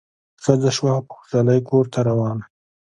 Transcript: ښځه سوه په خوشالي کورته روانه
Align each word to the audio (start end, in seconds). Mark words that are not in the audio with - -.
ښځه 0.43 0.69
سوه 0.77 0.93
په 1.07 1.13
خوشالي 1.17 1.59
کورته 1.69 1.99
روانه 2.09 2.45